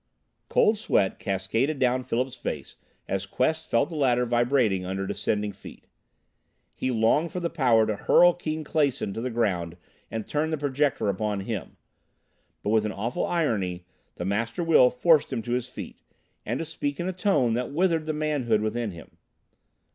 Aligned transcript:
Cold 0.49 0.79
sweat 0.79 1.19
cascaded 1.19 1.77
down 1.77 2.01
Philip's 2.01 2.35
face 2.35 2.75
as 3.07 3.27
Quest 3.27 3.69
felt 3.69 3.89
the 3.91 3.95
ladder 3.95 4.25
vibrating 4.25 4.83
under 4.83 5.05
descending 5.05 5.51
feet. 5.51 5.85
He 6.73 6.89
longed 6.89 7.31
for 7.31 7.39
the 7.39 7.51
power 7.51 7.85
to 7.85 7.95
hurl 7.95 8.33
Keane 8.33 8.63
Clason 8.63 9.13
to 9.13 9.21
the 9.21 9.29
ground 9.29 9.77
and 10.09 10.25
turn 10.25 10.49
the 10.49 10.57
Projector 10.57 11.07
upon 11.07 11.41
him. 11.41 11.77
But 12.63 12.71
with 12.71 12.83
an 12.83 12.91
awful 12.91 13.27
irony 13.27 13.85
the 14.15 14.25
Master 14.25 14.63
Will 14.63 14.89
forced 14.89 15.31
him 15.31 15.43
to 15.43 15.51
his 15.51 15.67
feet, 15.67 16.01
and 16.47 16.57
to 16.57 16.65
speak 16.65 16.99
in 16.99 17.07
a 17.07 17.13
tone 17.13 17.53
that 17.53 17.71
withered 17.71 18.07
the 18.07 18.13
manhood 18.13 18.61
within 18.61 18.89
him. 18.89 19.17